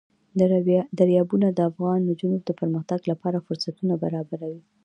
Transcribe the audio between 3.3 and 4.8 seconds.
فرصتونه برابروي.